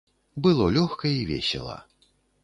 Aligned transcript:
Было 0.45 0.65
лёгка 0.77 1.11
і 1.17 1.19
весела. 1.31 1.75